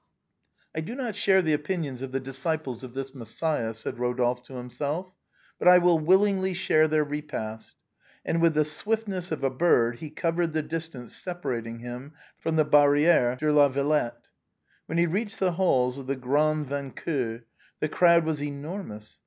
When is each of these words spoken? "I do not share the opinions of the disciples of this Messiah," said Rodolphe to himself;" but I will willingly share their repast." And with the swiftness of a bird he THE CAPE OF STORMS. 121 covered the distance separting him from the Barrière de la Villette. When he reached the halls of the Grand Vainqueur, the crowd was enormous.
"I 0.75 0.81
do 0.81 0.95
not 0.95 1.15
share 1.15 1.43
the 1.43 1.53
opinions 1.53 2.01
of 2.01 2.11
the 2.11 2.19
disciples 2.19 2.83
of 2.83 2.95
this 2.95 3.13
Messiah," 3.13 3.71
said 3.75 3.99
Rodolphe 3.99 4.41
to 4.45 4.53
himself;" 4.55 5.11
but 5.59 5.67
I 5.67 5.77
will 5.77 5.99
willingly 5.99 6.55
share 6.55 6.87
their 6.87 7.03
repast." 7.03 7.75
And 8.25 8.41
with 8.41 8.55
the 8.55 8.65
swiftness 8.65 9.31
of 9.31 9.43
a 9.43 9.51
bird 9.51 9.97
he 9.97 10.07
THE 10.07 10.15
CAPE 10.15 10.17
OF 10.17 10.21
STORMS. 10.21 10.37
121 10.37 10.49
covered 10.49 10.53
the 10.55 10.75
distance 11.07 11.15
separting 11.15 11.79
him 11.85 12.13
from 12.39 12.55
the 12.55 12.65
Barrière 12.65 13.37
de 13.37 13.53
la 13.53 13.67
Villette. 13.69 14.25
When 14.87 14.97
he 14.97 15.05
reached 15.05 15.37
the 15.37 15.51
halls 15.51 15.99
of 15.99 16.07
the 16.07 16.15
Grand 16.15 16.65
Vainqueur, 16.67 17.43
the 17.79 17.87
crowd 17.87 18.25
was 18.25 18.41
enormous. 18.41 19.19